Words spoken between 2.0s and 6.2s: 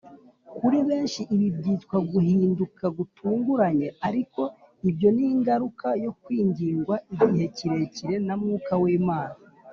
guhinduka gutunguranye; ariko ibyo ni ingaruka yo